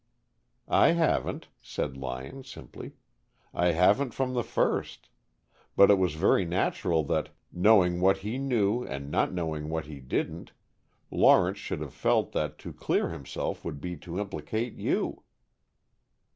"I 0.67 0.93
haven't," 0.93 1.49
said 1.61 1.95
Lyon, 1.95 2.43
simply. 2.43 2.93
"I 3.53 3.73
haven't 3.73 4.15
from 4.15 4.33
the 4.33 4.43
first. 4.43 5.09
But 5.75 5.91
it 5.91 5.99
was 5.99 6.15
very 6.15 6.43
natural 6.43 7.03
that, 7.03 7.29
knowing 7.51 8.01
what 8.01 8.17
he 8.25 8.39
knew 8.39 8.83
and 8.83 9.11
not 9.11 9.31
knowing 9.31 9.69
what 9.69 9.85
he 9.85 9.99
didn't, 9.99 10.53
Lawrence 11.11 11.59
should 11.59 11.81
have 11.81 11.93
felt 11.93 12.31
that 12.31 12.57
to 12.65 12.73
clear 12.73 13.09
himself 13.09 13.63
would 13.63 13.79
be 13.79 13.95
to 13.97 14.19
implicate 14.19 14.73
you." 14.73 15.21